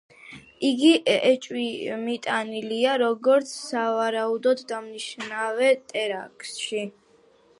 იგი 0.67 0.93
ეჭვმიტანილია, 1.31 2.95
როგორც 3.03 3.53
სავარაუდო 3.57 4.55
დამნაშავე 4.73 5.71
ტერაქტში. 5.95 6.85